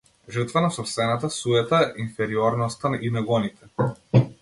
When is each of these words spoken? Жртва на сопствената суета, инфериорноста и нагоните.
Жртва 0.29 0.61
на 0.63 0.69
сопствената 0.77 1.29
суета, 1.35 1.83
инфериорноста 2.05 2.97
и 3.01 3.11
нагоните. 3.19 3.65